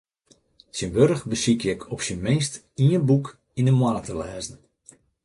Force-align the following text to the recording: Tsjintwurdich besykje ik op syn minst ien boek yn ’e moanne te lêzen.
Tsjintwurdich 0.71 1.25
besykje 1.31 1.69
ik 1.75 1.83
op 1.93 2.01
syn 2.05 2.23
minst 2.25 2.53
ien 2.85 3.03
boek 3.09 3.27
yn 3.59 3.69
’e 3.69 3.73
moanne 3.79 4.01
te 4.07 4.13
lêzen. 4.21 4.57